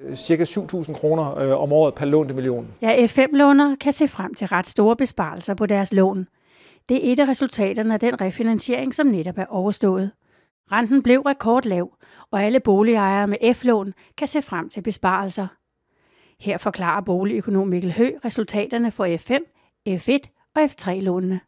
Øh, 0.00 0.16
cirka 0.16 0.44
7.000 0.44 0.92
kroner 0.92 1.38
øh, 1.38 1.62
om 1.62 1.72
året 1.72 1.94
per 1.94 2.06
lånte 2.06 2.34
million. 2.34 2.74
Ja, 2.82 3.06
F5-lånere 3.06 3.76
kan 3.80 3.92
se 3.92 4.08
frem 4.08 4.34
til 4.34 4.46
ret 4.46 4.66
store 4.66 4.96
besparelser 4.96 5.54
på 5.54 5.66
deres 5.66 5.92
lån. 5.92 6.28
Det 6.88 7.08
er 7.08 7.12
et 7.12 7.20
af 7.20 7.28
resultaterne 7.28 7.94
af 7.94 8.00
den 8.00 8.20
refinansiering, 8.20 8.94
som 8.94 9.06
netop 9.06 9.38
er 9.38 9.46
overstået. 9.48 10.10
Renten 10.72 11.02
blev 11.02 11.20
rekordlav, 11.20 11.94
og 12.30 12.42
alle 12.42 12.60
boligejere 12.60 13.26
med 13.26 13.54
F-lån 13.54 13.94
kan 14.16 14.28
se 14.28 14.42
frem 14.42 14.68
til 14.68 14.82
besparelser. 14.82 15.46
Her 16.40 16.58
forklarer 16.58 17.00
boligøkonom 17.00 17.68
Mikkel 17.68 17.92
Hø 17.92 18.10
resultaterne 18.24 18.90
for 18.90 19.06
F5, 19.06 19.38
F1 19.88 20.52
og 20.56 20.62
F3-lånene. 20.62 21.40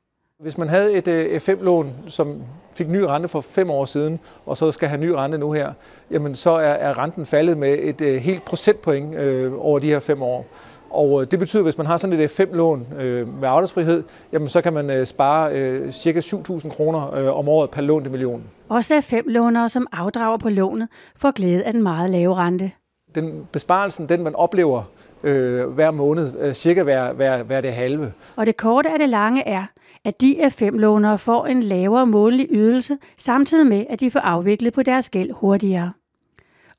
Hvis 0.43 0.59
man 0.59 0.68
havde 0.68 0.93
et 0.93 1.09
øh, 1.09 1.36
F5-lån, 1.36 1.93
som 2.09 2.43
fik 2.75 2.89
ny 2.89 2.96
rente 2.96 3.29
for 3.29 3.40
fem 3.40 3.70
år 3.70 3.84
siden, 3.84 4.20
og 4.46 4.57
så 4.57 4.72
skal 4.72 4.89
have 4.89 5.00
ny 5.00 5.09
rente 5.09 5.39
nu 5.39 5.52
her, 5.52 5.72
jamen 6.11 6.34
så 6.34 6.50
er, 6.50 6.59
er 6.61 6.98
renten 6.98 7.27
faldet 7.27 7.59
med 7.59 7.79
et 7.80 8.00
øh, 8.00 8.16
helt 8.16 8.45
procentpoint 8.45 9.14
øh, 9.14 9.53
over 9.58 9.79
de 9.79 9.86
her 9.86 10.00
fem 10.00 10.22
år. 10.22 10.46
Og 10.90 11.22
øh, 11.22 11.31
det 11.31 11.39
betyder, 11.39 11.61
at 11.61 11.67
hvis 11.67 11.79
man 11.79 11.86
har 11.86 11.96
sådan 11.96 12.21
et 12.21 12.22
øh, 12.22 12.46
F5-lån 12.46 12.86
øh, 12.98 13.40
med 13.40 13.48
afdragsfrihed, 13.48 14.03
jamen 14.32 14.48
så 14.48 14.61
kan 14.61 14.72
man 14.72 14.90
øh, 14.90 15.07
spare 15.07 15.53
øh, 15.53 15.93
ca. 15.93 16.21
7.000 16.21 16.76
kroner 16.76 17.14
øh, 17.14 17.39
om 17.39 17.48
året 17.48 17.70
per 17.70 17.82
lån 17.82 18.03
til 18.03 18.11
millionen. 18.11 18.45
Også 18.68 18.95
F5-lånere, 18.98 19.68
som 19.68 19.86
afdrager 19.93 20.39
på 20.39 20.48
lånet, 20.48 20.89
får 21.17 21.31
glæde 21.31 21.64
af 21.64 21.72
den 21.72 21.82
meget 21.82 22.11
lave 22.11 22.34
rente. 22.34 22.70
Den 23.14 23.49
besparelsen, 23.53 24.09
den 24.09 24.23
man 24.23 24.35
oplever 24.35 24.82
øh, 25.23 25.67
hver 25.67 25.91
måned, 25.91 26.32
øh, 26.41 26.55
cirka 26.55 26.82
hver, 26.82 27.13
hver, 27.13 27.43
hver 27.43 27.61
det 27.61 27.73
halve. 27.73 28.13
Og 28.37 28.46
det 28.46 28.57
korte 28.57 28.91
af 28.91 28.99
det 28.99 29.09
lange 29.09 29.49
er, 29.49 29.64
at 30.05 30.21
de 30.21 30.37
F5-lånere 30.46 31.18
får 31.18 31.46
en 31.46 31.63
lavere 31.63 32.06
månedlig 32.06 32.47
ydelse, 32.51 32.98
samtidig 33.19 33.67
med, 33.67 33.84
at 33.91 34.01
de 34.01 34.11
får 34.11 34.20
afviklet 34.20 34.73
på 34.73 34.83
deres 34.83 35.11
gæld 35.11 35.31
hurtigere. 35.33 35.92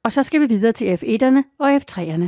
Og 0.03 0.11
så 0.11 0.23
skal 0.23 0.41
vi 0.41 0.45
videre 0.45 0.71
til 0.71 0.95
F1'erne 0.95 1.43
og 1.59 1.75
F3'erne. 1.75 2.25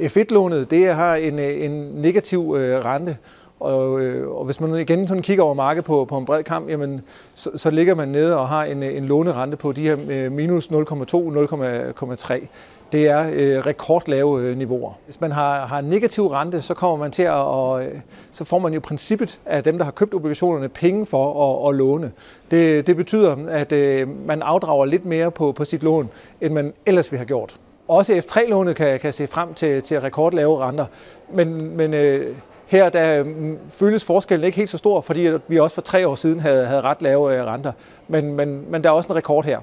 F1-lånet 0.00 0.70
det 0.70 0.94
har 0.94 1.16
en, 1.16 1.38
en 1.38 1.70
negativ 2.02 2.54
øh, 2.58 2.84
rente, 2.84 3.16
og, 3.60 4.00
øh, 4.00 4.30
og 4.30 4.44
hvis 4.44 4.60
man 4.60 4.74
igen 4.74 5.08
sådan 5.08 5.22
kigger 5.22 5.44
over 5.44 5.54
markedet 5.54 5.84
på, 5.84 6.04
på 6.04 6.18
en 6.18 6.24
bred 6.24 6.42
kamp, 6.42 6.68
jamen, 6.68 7.02
så, 7.34 7.50
så 7.56 7.70
ligger 7.70 7.94
man 7.94 8.08
nede 8.08 8.38
og 8.38 8.48
har 8.48 8.64
en, 8.64 8.82
en 8.82 9.04
lånerente 9.04 9.56
på 9.56 9.72
de 9.72 9.82
her 9.82 9.96
øh, 10.08 10.32
minus 10.32 10.66
0,2-0,3 10.66 12.46
det 12.92 13.08
er 13.08 13.30
øh, 13.32 13.66
rekordlave 13.66 14.40
øh, 14.42 14.56
niveauer. 14.56 14.92
Hvis 15.04 15.20
man 15.20 15.32
har, 15.32 15.66
har 15.66 15.80
negativ 15.80 16.26
rente, 16.26 16.62
så 16.62 16.74
kommer 16.74 16.96
man 16.96 17.10
til 17.10 17.22
at, 17.22 17.32
og, 17.32 17.84
øh, 17.84 17.94
så 18.32 18.44
får 18.44 18.58
man 18.58 18.74
jo 18.74 18.80
princippet 18.80 19.40
af 19.46 19.64
dem, 19.64 19.78
der 19.78 19.84
har 19.84 19.92
købt 19.92 20.14
obligationerne, 20.14 20.68
penge 20.68 21.06
for 21.06 21.64
at, 21.66 21.68
at 21.68 21.78
låne. 21.78 22.12
Det, 22.50 22.86
det 22.86 22.96
betyder, 22.96 23.36
at 23.48 23.72
øh, 23.72 24.26
man 24.26 24.42
afdrager 24.42 24.84
lidt 24.84 25.04
mere 25.04 25.30
på, 25.30 25.52
på 25.52 25.64
sit 25.64 25.82
lån, 25.82 26.10
end 26.40 26.52
man 26.52 26.72
ellers 26.86 27.12
ville 27.12 27.18
have 27.18 27.26
gjort. 27.26 27.56
Også 27.88 28.12
F3-lånet 28.12 28.76
kan, 28.76 29.00
kan 29.00 29.12
se 29.12 29.26
frem 29.26 29.54
til, 29.54 29.82
til 29.82 30.00
rekordlave 30.00 30.58
renter, 30.58 30.86
men, 31.32 31.76
men 31.76 31.94
øh, 31.94 32.36
her 32.66 32.88
der 32.88 33.24
mm, 33.24 33.58
føles 33.70 34.04
forskellen 34.04 34.44
ikke 34.44 34.56
helt 34.56 34.70
så 34.70 34.78
stor, 34.78 35.00
fordi 35.00 35.30
vi 35.48 35.58
også 35.58 35.74
for 35.74 35.82
tre 35.82 36.08
år 36.08 36.14
siden 36.14 36.40
havde, 36.40 36.66
havde 36.66 36.80
ret 36.80 37.02
lave 37.02 37.38
øh, 37.38 37.44
renter. 37.44 37.72
Men, 38.08 38.34
men, 38.34 38.70
men 38.70 38.84
der 38.84 38.90
er 38.90 38.94
også 38.94 39.08
en 39.12 39.16
rekord 39.16 39.44
her. 39.44 39.60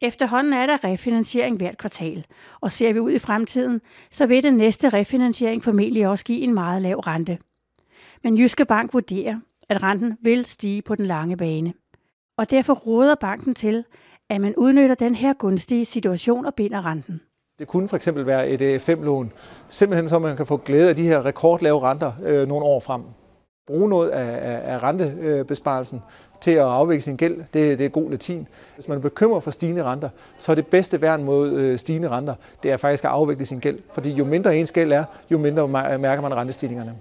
Efterhånden 0.00 0.52
er 0.52 0.66
der 0.66 0.84
refinansiering 0.84 1.56
hvert 1.56 1.78
kvartal, 1.78 2.24
og 2.60 2.72
ser 2.72 2.92
vi 2.92 3.00
ud 3.00 3.10
i 3.10 3.18
fremtiden, 3.18 3.80
så 4.10 4.26
vil 4.26 4.42
den 4.42 4.54
næste 4.54 4.88
refinansiering 4.88 5.64
formentlig 5.64 6.08
også 6.08 6.24
give 6.24 6.40
en 6.40 6.54
meget 6.54 6.82
lav 6.82 6.96
rente. 6.98 7.38
Men 8.24 8.38
Jyske 8.38 8.64
Bank 8.64 8.94
vurderer, 8.94 9.40
at 9.68 9.82
renten 9.82 10.16
vil 10.22 10.44
stige 10.44 10.82
på 10.82 10.94
den 10.94 11.06
lange 11.06 11.36
bane. 11.36 11.72
Og 12.36 12.50
derfor 12.50 12.74
råder 12.74 13.14
banken 13.14 13.54
til, 13.54 13.84
at 14.30 14.40
man 14.40 14.54
udnytter 14.56 14.94
den 14.94 15.14
her 15.14 15.32
gunstige 15.32 15.84
situation 15.84 16.46
og 16.46 16.54
binder 16.54 16.86
renten. 16.86 17.20
Det 17.58 17.68
kunne 17.68 17.88
for 17.88 17.96
eksempel 17.96 18.26
være 18.26 18.48
et 18.48 18.60
øh, 18.60 18.80
5-lån, 18.88 19.32
simpelthen 19.68 20.08
så 20.08 20.18
man 20.18 20.36
kan 20.36 20.46
få 20.46 20.56
glæde 20.56 20.88
af 20.88 20.96
de 20.96 21.02
her 21.02 21.26
rekordlave 21.26 21.80
renter 21.80 22.12
øh, 22.24 22.48
nogle 22.48 22.64
år 22.64 22.80
frem. 22.80 23.02
Bruge 23.66 23.88
noget 23.88 24.08
af, 24.10 24.52
af, 24.52 24.72
af 24.74 24.82
rentebesparelsen 24.82 26.02
til 26.40 26.50
at 26.50 26.64
afvikle 26.64 27.02
sin 27.02 27.16
gæld, 27.16 27.36
det, 27.36 27.78
det 27.78 27.80
er 27.80 27.88
god 27.88 28.10
latin. 28.10 28.48
Hvis 28.74 28.88
man 28.88 28.98
er 28.98 29.02
bekymret 29.02 29.42
for 29.42 29.50
stigende 29.50 29.82
renter, 29.84 30.08
så 30.38 30.52
er 30.52 30.54
det 30.54 30.66
bedste 30.66 31.00
værn 31.00 31.24
mod 31.24 31.50
øh, 31.50 31.78
stigende 31.78 32.08
renter, 32.08 32.34
det 32.62 32.70
er 32.70 32.76
faktisk 32.76 33.04
at 33.04 33.10
afvikle 33.10 33.46
sin 33.46 33.58
gæld. 33.58 33.78
Fordi 33.92 34.10
jo 34.10 34.24
mindre 34.24 34.56
ens 34.56 34.72
gæld 34.72 34.92
er, 34.92 35.04
jo 35.30 35.38
mindre 35.38 35.68
mærker 35.98 36.20
man 36.20 36.36
rentestigningerne. 36.36 36.94